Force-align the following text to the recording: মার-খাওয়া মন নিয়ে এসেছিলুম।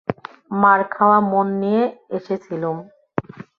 মার-খাওয়া 0.61 1.19
মন 1.31 1.47
নিয়ে 1.61 1.83
এসেছিলুম। 2.17 2.77